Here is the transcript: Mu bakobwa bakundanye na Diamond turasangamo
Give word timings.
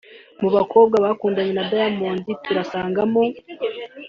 Mu 0.41 0.49
bakobwa 0.55 0.95
bakundanye 1.05 1.51
na 1.55 1.63
Diamond 1.71 2.23
turasangamo 2.45 3.23